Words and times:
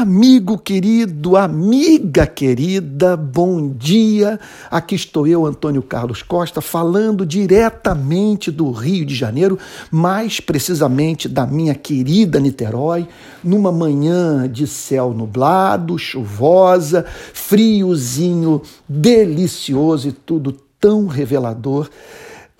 Amigo 0.00 0.56
querido, 0.56 1.36
amiga 1.36 2.24
querida, 2.24 3.16
bom 3.16 3.68
dia. 3.68 4.38
Aqui 4.70 4.94
estou 4.94 5.26
eu, 5.26 5.44
Antônio 5.44 5.82
Carlos 5.82 6.22
Costa, 6.22 6.60
falando 6.60 7.26
diretamente 7.26 8.48
do 8.52 8.70
Rio 8.70 9.04
de 9.04 9.16
Janeiro, 9.16 9.58
mais 9.90 10.38
precisamente 10.38 11.28
da 11.28 11.44
minha 11.44 11.74
querida 11.74 12.38
Niterói, 12.38 13.08
numa 13.42 13.72
manhã 13.72 14.48
de 14.48 14.68
céu 14.68 15.12
nublado, 15.12 15.98
chuvosa, 15.98 17.04
friozinho, 17.34 18.62
delicioso 18.88 20.10
e 20.10 20.12
tudo 20.12 20.52
tão 20.78 21.08
revelador 21.08 21.90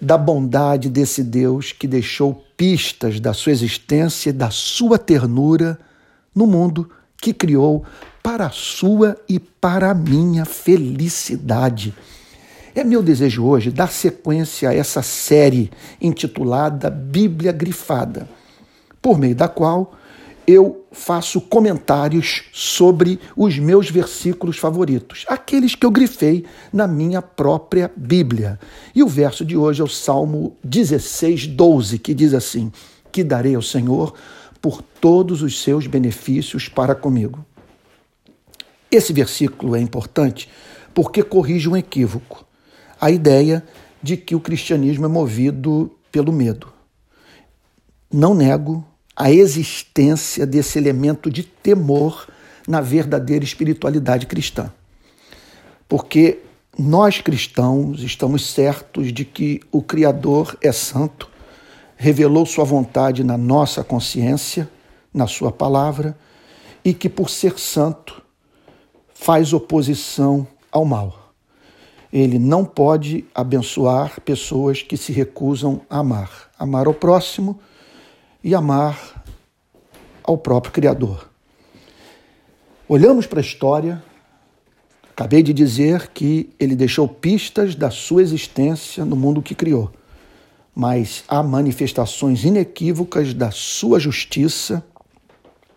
da 0.02 0.18
bondade 0.18 0.90
desse 0.90 1.22
Deus 1.22 1.70
que 1.70 1.86
deixou 1.86 2.44
pistas 2.56 3.20
da 3.20 3.32
sua 3.32 3.52
existência 3.52 4.30
e 4.30 4.32
da 4.32 4.50
sua 4.50 4.98
ternura 4.98 5.78
no 6.34 6.44
mundo 6.44 6.90
que 7.20 7.32
criou 7.32 7.84
para 8.22 8.46
a 8.46 8.50
sua 8.50 9.16
e 9.28 9.38
para 9.38 9.90
a 9.90 9.94
minha 9.94 10.44
felicidade. 10.44 11.94
É 12.74 12.84
meu 12.84 13.02
desejo 13.02 13.44
hoje 13.44 13.70
dar 13.70 13.90
sequência 13.90 14.68
a 14.68 14.74
essa 14.74 15.02
série 15.02 15.70
intitulada 16.00 16.88
Bíblia 16.88 17.50
Grifada, 17.50 18.28
por 19.02 19.18
meio 19.18 19.34
da 19.34 19.48
qual 19.48 19.94
eu 20.46 20.86
faço 20.90 21.42
comentários 21.42 22.44
sobre 22.52 23.20
os 23.36 23.58
meus 23.58 23.90
versículos 23.90 24.56
favoritos, 24.56 25.26
aqueles 25.28 25.74
que 25.74 25.84
eu 25.84 25.90
grifei 25.90 26.46
na 26.72 26.86
minha 26.86 27.20
própria 27.20 27.90
Bíblia. 27.94 28.58
E 28.94 29.02
o 29.02 29.08
verso 29.08 29.44
de 29.44 29.56
hoje 29.56 29.82
é 29.82 29.84
o 29.84 29.88
Salmo 29.88 30.56
16, 30.64 31.48
12, 31.48 31.98
que 31.98 32.14
diz 32.14 32.32
assim: 32.32 32.72
Que 33.12 33.22
darei 33.22 33.56
ao 33.56 33.62
Senhor 33.62 34.14
por 34.60 34.82
todos 34.82 35.42
os 35.42 35.62
seus 35.62 35.86
benefícios 35.86 36.68
para 36.68 36.94
comigo. 36.94 37.44
Esse 38.90 39.12
versículo 39.12 39.76
é 39.76 39.80
importante 39.80 40.48
porque 40.94 41.22
corrige 41.22 41.68
um 41.68 41.76
equívoco, 41.76 42.44
a 43.00 43.10
ideia 43.10 43.64
de 44.02 44.16
que 44.16 44.34
o 44.34 44.40
cristianismo 44.40 45.04
é 45.04 45.08
movido 45.08 45.92
pelo 46.10 46.32
medo. 46.32 46.72
Não 48.12 48.34
nego 48.34 48.84
a 49.14 49.30
existência 49.30 50.46
desse 50.46 50.78
elemento 50.78 51.30
de 51.30 51.42
temor 51.42 52.26
na 52.66 52.80
verdadeira 52.80 53.44
espiritualidade 53.44 54.26
cristã. 54.26 54.72
Porque 55.88 56.38
nós 56.78 57.20
cristãos 57.20 58.02
estamos 58.02 58.52
certos 58.52 59.12
de 59.12 59.24
que 59.24 59.60
o 59.72 59.82
Criador 59.82 60.56
é 60.62 60.70
santo 60.70 61.28
revelou 61.98 62.46
Sua 62.46 62.64
vontade 62.64 63.24
na 63.24 63.36
nossa 63.36 63.82
consciência, 63.82 64.70
na 65.12 65.26
Sua 65.26 65.50
palavra, 65.50 66.16
e 66.84 66.94
que, 66.94 67.08
por 67.08 67.28
ser 67.28 67.58
santo, 67.58 68.22
faz 69.12 69.52
oposição 69.52 70.46
ao 70.70 70.84
mal. 70.84 71.32
Ele 72.10 72.38
não 72.38 72.64
pode 72.64 73.26
abençoar 73.34 74.20
pessoas 74.20 74.80
que 74.80 74.96
se 74.96 75.12
recusam 75.12 75.82
a 75.90 75.98
amar. 75.98 76.50
Amar 76.56 76.86
ao 76.86 76.94
próximo 76.94 77.58
e 78.42 78.54
amar 78.54 79.24
ao 80.22 80.38
próprio 80.38 80.72
Criador. 80.72 81.28
Olhamos 82.88 83.26
para 83.26 83.40
a 83.40 83.42
história, 83.42 84.02
acabei 85.10 85.42
de 85.42 85.52
dizer 85.52 86.08
que 86.14 86.48
ele 86.60 86.76
deixou 86.76 87.08
pistas 87.08 87.74
da 87.74 87.90
sua 87.90 88.22
existência 88.22 89.04
no 89.04 89.16
mundo 89.16 89.42
que 89.42 89.54
criou 89.54 89.90
mas 90.78 91.24
há 91.26 91.42
manifestações 91.42 92.44
inequívocas 92.44 93.34
da 93.34 93.50
sua 93.50 93.98
justiça 93.98 94.80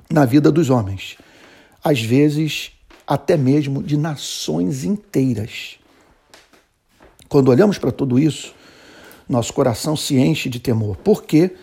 na 0.08 0.26
vida 0.26 0.52
dos 0.52 0.70
homens, 0.70 1.18
às 1.84 2.00
vezes 2.00 2.74
até 3.08 3.36
mesmo 3.36 3.82
de 3.82 3.98
nações 3.98 4.84
inteiras. 4.84 5.80
Quando 7.28 7.50
olhamos 7.50 7.80
para 7.80 7.92
tudo 7.92 8.20
isso, 8.20 8.54
nosso 9.28 9.52
coração 9.54 9.96
se 9.98 10.18
enche 10.20 10.48
de 10.48 10.60
temor, 10.60 10.96
porque 10.98 11.56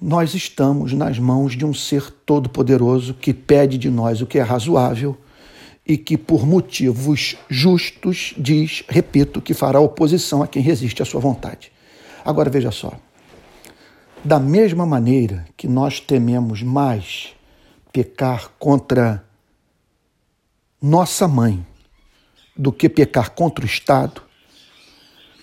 nós 0.00 0.32
estamos 0.32 0.92
nas 0.92 1.18
mãos 1.18 1.56
de 1.56 1.64
um 1.64 1.74
ser 1.74 2.08
todo-poderoso 2.24 3.14
que 3.14 3.34
pede 3.34 3.76
de 3.76 3.90
nós 3.90 4.20
o 4.20 4.26
que 4.26 4.38
é 4.38 4.42
razoável 4.42 5.18
e 5.84 5.98
que, 5.98 6.16
por 6.16 6.46
motivos 6.46 7.36
justos, 7.48 8.32
diz, 8.38 8.84
repito, 8.88 9.42
que 9.42 9.54
fará 9.54 9.80
oposição 9.80 10.40
a 10.40 10.46
quem 10.46 10.62
resiste 10.62 11.02
à 11.02 11.04
sua 11.04 11.20
vontade. 11.20 11.72
Agora 12.28 12.50
veja 12.50 12.70
só. 12.70 12.92
Da 14.22 14.38
mesma 14.38 14.84
maneira 14.84 15.46
que 15.56 15.66
nós 15.66 15.98
tememos 15.98 16.62
mais 16.62 17.34
pecar 17.90 18.50
contra 18.58 19.24
nossa 20.78 21.26
mãe 21.26 21.66
do 22.54 22.70
que 22.70 22.86
pecar 22.86 23.30
contra 23.30 23.64
o 23.64 23.66
Estado, 23.66 24.20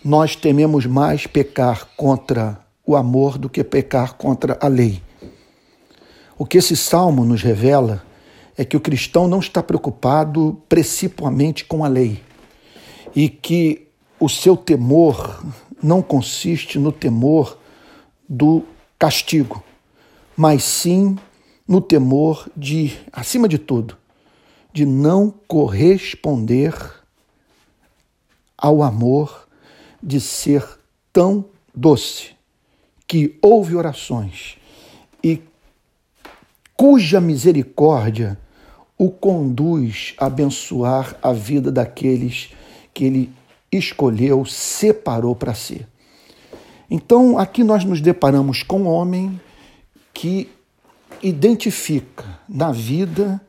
nós 0.03 0.35
tememos 0.35 0.85
mais 0.85 1.25
pecar 1.25 1.88
contra 1.97 2.63
o 2.85 2.95
amor 2.95 3.40
do 3.40 3.50
que 3.50 3.63
pecar 3.63 4.13
contra 4.13 4.56
a 4.62 4.68
lei. 4.68 5.01
O 6.38 6.45
que 6.45 6.59
esse 6.59 6.78
salmo 6.78 7.25
nos 7.25 7.41
revela 7.41 8.06
é 8.56 8.63
que 8.63 8.78
o 8.78 8.79
cristão 8.79 9.28
não 9.28 9.40
está 9.40 9.63
preocupado 9.63 10.62
principalmente 10.69 11.66
com 11.66 11.84
a 11.84 11.88
lei 11.88 12.22
e 13.16 13.28
que 13.28 13.88
o 14.19 14.29
seu 14.29 14.56
temor 14.56 15.44
não 15.85 16.01
consiste 16.01 16.79
no 16.79 16.91
temor 16.91 17.59
do 18.28 18.63
castigo, 18.97 19.63
mas 20.35 20.63
sim 20.63 21.16
no 21.68 21.79
temor 21.79 22.50
de, 22.57 22.97
acima 23.13 23.47
de 23.47 23.59
tudo, 23.59 23.95
de 24.74 24.85
não 24.85 25.31
corresponder 25.47 26.74
ao 28.57 28.81
amor 28.81 29.47
de 30.01 30.19
ser 30.19 30.68
tão 31.13 31.45
doce 31.74 32.31
que 33.07 33.38
ouve 33.41 33.75
orações 33.75 34.57
e 35.24 35.40
cuja 36.75 37.22
misericórdia 37.22 38.40
o 38.97 39.12
conduz 39.12 40.16
a 40.18 40.25
abençoar 40.25 41.16
a 41.22 41.31
vida 41.31 41.72
daqueles 41.72 42.51
que 42.94 43.06
ele 43.06 43.31
escolheu, 43.78 44.46
separou 44.46 45.36
para 45.36 45.53
si. 45.53 45.86
Então, 46.90 47.38
aqui 47.38 47.63
nós 47.63 47.84
nos 47.84 48.02
deparamos 48.02 48.63
com 48.63 48.81
um 48.81 48.88
homem 48.88 49.40
que 50.13 50.50
identifica 51.22 52.40
na 52.47 52.72
vida 52.72 53.41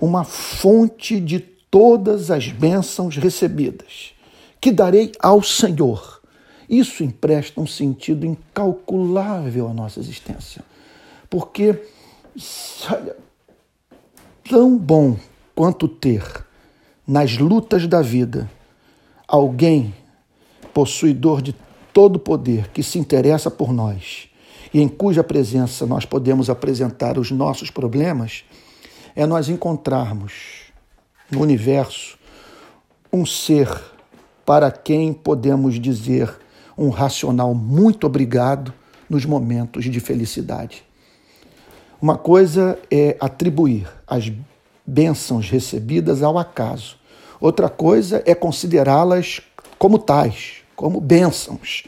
uma 0.00 0.24
fonte 0.24 1.18
de 1.18 1.40
todas 1.40 2.30
as 2.30 2.48
bênçãos 2.48 3.16
recebidas, 3.16 4.14
que 4.60 4.70
darei 4.70 5.12
ao 5.18 5.42
Senhor. 5.42 6.20
Isso 6.68 7.02
empresta 7.02 7.60
um 7.60 7.66
sentido 7.66 8.26
incalculável 8.26 9.68
à 9.68 9.74
nossa 9.74 10.00
existência. 10.00 10.62
Porque, 11.30 11.82
olha, 12.90 13.16
tão 14.48 14.76
bom 14.76 15.16
quanto 15.54 15.88
ter 15.88 16.22
nas 17.06 17.38
lutas 17.38 17.86
da 17.86 18.02
vida 18.02 18.50
alguém 19.28 19.94
possuidor 20.72 21.42
de 21.42 21.54
todo 21.92 22.18
poder 22.18 22.68
que 22.68 22.82
se 22.82 22.98
interessa 22.98 23.50
por 23.50 23.72
nós 23.72 24.28
e 24.72 24.80
em 24.80 24.88
cuja 24.88 25.22
presença 25.22 25.86
nós 25.86 26.04
podemos 26.04 26.50
apresentar 26.50 27.18
os 27.18 27.30
nossos 27.30 27.70
problemas, 27.70 28.44
é 29.14 29.26
nós 29.26 29.48
encontrarmos 29.48 30.62
no 31.30 31.40
universo 31.40 32.18
um 33.12 33.24
ser 33.24 33.68
para 34.44 34.70
quem 34.70 35.12
podemos 35.12 35.80
dizer 35.80 36.34
um 36.76 36.90
racional 36.90 37.54
muito 37.54 38.06
obrigado 38.06 38.72
nos 39.10 39.24
momentos 39.24 39.84
de 39.84 40.00
felicidade. 40.00 40.84
Uma 42.00 42.16
coisa 42.16 42.78
é 42.90 43.16
atribuir 43.18 43.88
as 44.06 44.30
bênçãos 44.86 45.50
recebidas 45.50 46.22
ao 46.22 46.38
acaso, 46.38 46.96
Outra 47.40 47.68
coisa 47.68 48.22
é 48.26 48.34
considerá-las 48.34 49.40
como 49.78 49.98
tais, 49.98 50.56
como 50.74 51.00
bênçãos, 51.00 51.84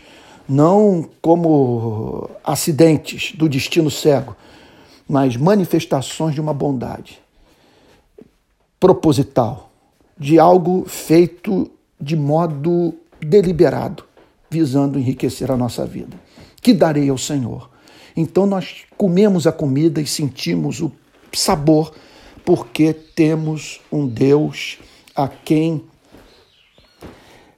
não 0.48 1.08
como 1.20 2.30
acidentes 2.44 3.32
do 3.36 3.48
destino 3.48 3.90
cego, 3.90 4.36
mas 5.08 5.36
manifestações 5.36 6.34
de 6.34 6.40
uma 6.40 6.54
bondade 6.54 7.20
proposital, 8.78 9.70
de 10.18 10.38
algo 10.38 10.84
feito 10.86 11.70
de 12.00 12.16
modo 12.16 12.94
deliberado, 13.20 14.04
visando 14.48 14.98
enriquecer 14.98 15.50
a 15.50 15.56
nossa 15.56 15.84
vida. 15.84 16.16
Que 16.62 16.72
darei 16.72 17.08
ao 17.10 17.18
Senhor? 17.18 17.70
Então 18.16 18.46
nós 18.46 18.82
comemos 18.96 19.46
a 19.46 19.52
comida 19.52 20.00
e 20.00 20.06
sentimos 20.06 20.80
o 20.80 20.90
sabor, 21.32 21.92
porque 22.44 22.92
temos 22.92 23.80
um 23.92 24.06
Deus 24.06 24.78
a 25.14 25.28
quem 25.28 25.84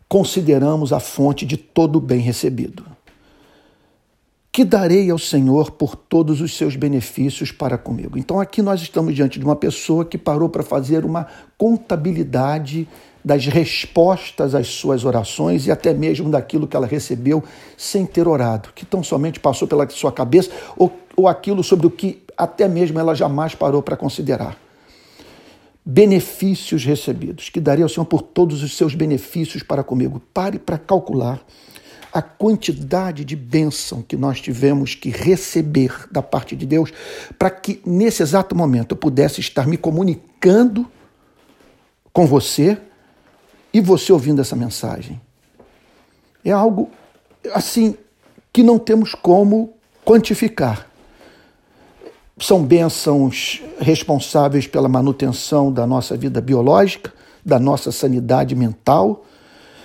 consideramos 0.08 0.93
a 0.93 1.00
fonte 1.00 1.46
de 1.46 1.56
todo 1.56 1.96
o 1.96 2.00
bem 2.00 2.20
recebido. 2.20 2.84
que 4.54 4.66
darei 4.66 5.10
ao 5.10 5.19
Senhor 5.19 5.70
por 5.70 5.96
todos 5.96 6.43
os 6.43 6.54
seus 6.54 6.76
benefícios 6.76 7.50
para 7.50 7.78
comigo. 7.78 8.19
Então 8.19 8.38
aqui 8.38 8.60
nós 8.60 8.82
estamos 8.82 9.14
diante 9.14 9.38
de 9.38 9.44
uma 9.46 9.56
pessoa 9.56 10.04
que 10.04 10.19
parou 10.19 10.46
para 10.46 10.62
fazer 10.62 11.06
uma 11.06 11.26
contabilidade 11.56 12.87
das 13.25 13.46
respostas 13.46 14.54
às 14.54 14.66
suas 14.66 15.06
orações 15.06 15.66
e 15.66 15.70
até 15.70 15.94
mesmo 15.94 16.28
daquilo 16.28 16.66
que 16.66 16.76
ela 16.76 16.87
recebeu 16.87 17.43
sem 17.78 18.04
ter 18.04 18.28
orado, 18.28 18.69
que 18.75 18.84
tão 18.84 19.02
somente 19.02 19.40
passou 19.40 19.66
pela 19.66 19.88
sua 19.88 20.12
cabeça 20.12 20.50
ou, 20.76 20.93
ou 21.16 21.28
aquilo 21.28 21.64
sobre 21.64 21.87
o 21.87 21.90
que 21.90 22.22
até 22.37 22.69
mesmo 22.69 22.99
ela 22.99 23.14
jamais 23.14 23.54
parou 23.54 23.81
para 23.81 23.96
considerar. 23.96 24.58
Benefícios 25.84 26.84
recebidos, 26.84 27.49
que 27.49 27.61
darei 27.61 27.82
ao 27.82 27.88
Senhor 27.88 28.06
por 28.06 28.23
todos 28.23 28.62
os 28.62 28.76
seus 28.76 28.94
benefícios 28.94 29.62
para 29.62 29.82
comigo. 29.82 30.20
Pare 30.32 30.58
para 30.58 30.79
calcular 30.79 31.44
a 32.12 32.20
quantidade 32.20 33.25
de 33.25 33.34
bênção 33.34 34.02
que 34.02 34.17
nós 34.17 34.40
tivemos 34.40 34.94
que 34.94 35.08
receber 35.08 36.06
da 36.11 36.23
parte 36.23 36.55
de 36.55 36.67
Deus 36.67 36.93
para 37.38 37.50
que 37.50 37.81
nesse 37.87 38.23
exato 38.23 38.55
momento 38.55 38.93
eu 38.93 38.96
pudesse 38.96 39.40
estar 39.40 39.67
me 39.67 39.79
comunicando 39.79 40.87
com 42.12 42.26
você 42.26 42.78
e 43.73 43.81
você 43.81 44.12
ouvindo 44.12 44.43
essa 44.43 44.55
mensagem. 44.55 45.20
É 46.44 46.50
algo 46.50 46.90
assim 47.55 47.96
que 48.52 48.62
não 48.62 48.78
temos 48.78 49.14
como 49.14 49.73
quantificar. 50.05 50.92
São 52.43 52.65
bênçãos 52.65 53.62
responsáveis 53.79 54.67
pela 54.67 54.89
manutenção 54.89 55.73
da 55.73 55.87
nossa 55.87 56.17
vida 56.17 56.41
biológica, 56.41 57.15
da 57.47 57.56
nossa 57.56 57.93
sanidade 57.93 58.56
mental, 58.56 59.25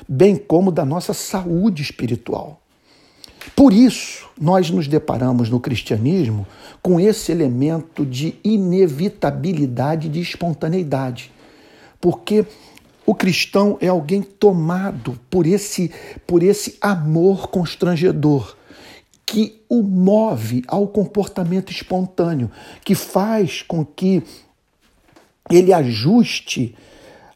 bem 0.09 0.35
como 0.35 0.71
da 0.71 0.83
nossa 0.83 1.13
saúde 1.13 1.83
espiritual. 1.83 2.59
Por 3.55 3.71
isso, 3.71 4.27
nós 4.41 4.71
nos 4.71 4.87
deparamos 4.87 5.51
no 5.51 5.59
cristianismo 5.59 6.47
com 6.81 6.99
esse 6.99 7.31
elemento 7.31 8.03
de 8.03 8.33
inevitabilidade, 8.43 10.09
de 10.09 10.19
espontaneidade. 10.19 11.31
Porque 12.01 12.43
o 13.05 13.13
cristão 13.13 13.77
é 13.79 13.87
alguém 13.87 14.23
tomado 14.23 15.19
por 15.29 15.45
esse, 15.45 15.91
por 16.25 16.41
esse 16.41 16.75
amor 16.81 17.49
constrangedor 17.49 18.56
que 19.27 19.61
o 19.67 19.83
move 19.83 20.63
ao 20.69 20.87
comportamento 20.87 21.69
espontâneo, 21.69 22.49
que 22.83 22.95
faz 22.95 23.61
com 23.61 23.85
que 23.85 24.23
ele 25.51 25.73
ajuste 25.73 26.73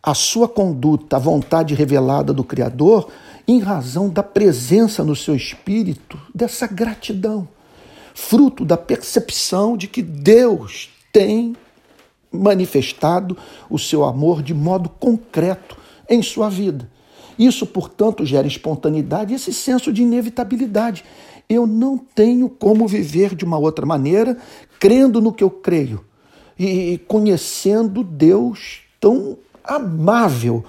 a 0.01 0.13
sua 0.13 0.47
conduta, 0.47 1.17
a 1.17 1.19
vontade 1.19 1.75
revelada 1.75 2.33
do 2.33 2.45
Criador, 2.45 3.11
em 3.45 3.59
razão 3.59 4.09
da 4.09 4.23
presença 4.23 5.03
no 5.03 5.15
seu 5.15 5.35
espírito 5.35 6.17
dessa 6.33 6.65
gratidão, 6.65 7.47
fruto 8.15 8.63
da 8.63 8.77
percepção 8.77 9.75
de 9.75 9.87
que 9.87 10.01
Deus 10.01 10.89
tem 11.11 11.55
manifestado 12.31 13.37
o 13.69 13.77
seu 13.77 14.05
amor 14.05 14.41
de 14.41 14.53
modo 14.53 14.87
concreto 14.87 15.77
em 16.09 16.23
sua 16.23 16.49
vida. 16.49 16.89
Isso, 17.37 17.65
portanto, 17.65 18.25
gera 18.25 18.47
espontaneidade 18.47 19.33
e 19.33 19.35
esse 19.35 19.53
senso 19.53 19.91
de 19.91 20.03
inevitabilidade. 20.03 21.03
Eu 21.51 21.67
não 21.67 21.97
tenho 21.97 22.47
como 22.47 22.87
viver 22.87 23.35
de 23.35 23.43
uma 23.43 23.57
outra 23.57 23.85
maneira, 23.85 24.37
crendo 24.79 25.19
no 25.19 25.33
que 25.33 25.43
eu 25.43 25.49
creio 25.49 25.99
e 26.57 26.97
conhecendo 27.07 28.03
Deus 28.03 28.83
tão 29.01 29.37
amável 29.61 30.63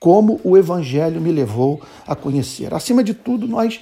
como 0.00 0.40
o 0.42 0.56
Evangelho 0.56 1.20
me 1.20 1.30
levou 1.30 1.82
a 2.06 2.14
conhecer. 2.14 2.72
Acima 2.72 3.04
de 3.04 3.12
tudo, 3.12 3.46
nós 3.46 3.80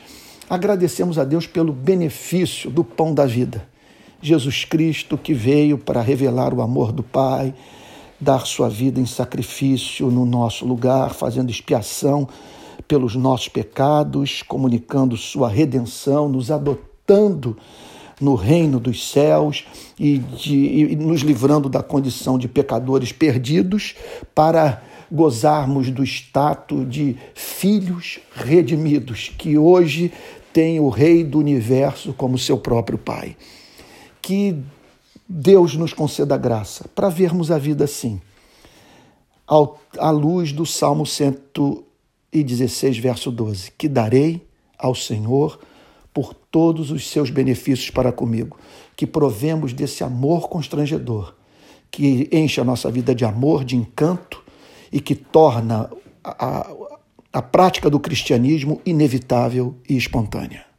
agradecemos 0.50 1.16
a 1.16 1.24
Deus 1.24 1.46
pelo 1.46 1.72
benefício 1.72 2.70
do 2.70 2.82
pão 2.82 3.14
da 3.14 3.24
vida. 3.24 3.64
Jesus 4.20 4.64
Cristo 4.64 5.16
que 5.16 5.32
veio 5.32 5.78
para 5.78 6.00
revelar 6.00 6.52
o 6.52 6.60
amor 6.60 6.90
do 6.90 7.04
Pai, 7.04 7.54
dar 8.18 8.46
sua 8.46 8.68
vida 8.68 9.00
em 9.00 9.06
sacrifício 9.06 10.10
no 10.10 10.26
nosso 10.26 10.64
lugar, 10.66 11.14
fazendo 11.14 11.50
expiação 11.50 12.28
pelos 12.86 13.14
nossos 13.14 13.48
pecados, 13.48 14.42
comunicando 14.42 15.16
sua 15.16 15.48
redenção, 15.48 16.28
nos 16.28 16.50
adotando 16.50 17.56
no 18.20 18.34
reino 18.34 18.78
dos 18.78 19.10
céus 19.10 19.64
e, 19.98 20.18
de, 20.18 20.54
e 20.54 20.96
nos 20.96 21.22
livrando 21.22 21.68
da 21.68 21.82
condição 21.82 22.38
de 22.38 22.46
pecadores 22.46 23.10
perdidos 23.12 23.94
para 24.34 24.82
gozarmos 25.10 25.90
do 25.90 26.02
status 26.04 26.88
de 26.88 27.16
filhos 27.34 28.18
redimidos, 28.34 29.30
que 29.36 29.58
hoje 29.58 30.12
tem 30.52 30.80
o 30.80 30.88
Rei 30.88 31.24
do 31.24 31.38
universo 31.38 32.12
como 32.12 32.38
seu 32.38 32.56
próprio 32.56 32.96
Pai. 32.96 33.36
Que 34.22 34.56
Deus 35.28 35.74
nos 35.74 35.92
conceda 35.92 36.36
graça 36.36 36.86
para 36.94 37.08
vermos 37.08 37.50
a 37.50 37.58
vida 37.58 37.84
assim, 37.84 38.20
à 39.98 40.10
luz 40.10 40.52
do 40.52 40.64
Salmo 40.64 41.04
116, 42.32 42.98
verso 42.98 43.30
12: 43.30 43.72
Que 43.72 43.88
darei 43.88 44.46
ao 44.78 44.94
Senhor 44.94 45.60
por 46.12 46.34
todos 46.34 46.90
os 46.90 47.08
seus 47.08 47.30
benefícios 47.30 47.90
para 47.90 48.12
comigo, 48.12 48.58
que 48.96 49.06
provemos 49.06 49.72
desse 49.72 50.04
amor 50.04 50.48
constrangedor, 50.48 51.34
que 51.90 52.28
enche 52.32 52.60
a 52.60 52.64
nossa 52.64 52.90
vida 52.90 53.14
de 53.14 53.24
amor, 53.24 53.64
de 53.64 53.76
encanto 53.76 54.42
e 54.90 55.00
que 55.00 55.14
torna 55.14 55.90
a, 56.22 56.46
a, 56.46 56.70
a 57.32 57.42
prática 57.42 57.88
do 57.88 57.98
cristianismo 57.98 58.80
inevitável 58.84 59.74
e 59.88 59.96
espontânea. 59.96 60.71